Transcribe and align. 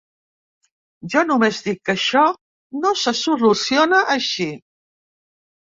Jo 1.15 1.21
només 1.31 1.59
dic 1.67 1.81
que 1.89 1.95
això 1.95 2.25
no 2.85 2.95
se 3.05 3.15
soluciona 3.23 4.05
així. 4.19 4.51